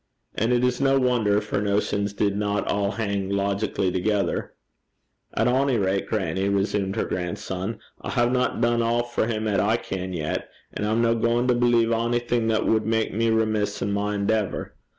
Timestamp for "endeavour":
14.15-14.73